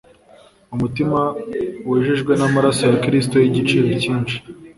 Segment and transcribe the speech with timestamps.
[0.75, 1.19] Umutima
[1.89, 4.35] wejejwe n'amaraso ya Kristo y'igiciro cyinshi,